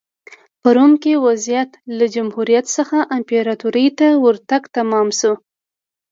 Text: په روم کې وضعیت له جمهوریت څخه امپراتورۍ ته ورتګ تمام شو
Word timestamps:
په 0.61 0.69
روم 0.75 0.93
کې 1.03 1.13
وضعیت 1.25 1.71
له 1.97 2.05
جمهوریت 2.15 2.65
څخه 2.77 2.97
امپراتورۍ 3.15 3.87
ته 3.99 4.07
ورتګ 4.25 4.61
تمام 4.77 5.07
شو 5.19 5.33